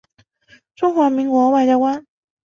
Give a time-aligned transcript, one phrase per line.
[0.75, 2.07] 中华民国外交官。